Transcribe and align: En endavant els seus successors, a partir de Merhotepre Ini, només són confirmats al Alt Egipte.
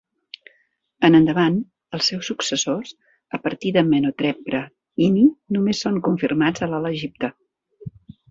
En 1.07 1.17
endavant 1.17 1.57
els 1.97 2.07
seus 2.11 2.29
successors, 2.31 2.95
a 3.39 3.41
partir 3.43 3.73
de 3.77 3.83
Merhotepre 3.91 4.63
Ini, 5.09 5.27
només 5.57 5.83
són 5.87 6.01
confirmats 6.09 6.67
al 6.69 6.75
Alt 6.79 6.91
Egipte. 6.93 7.31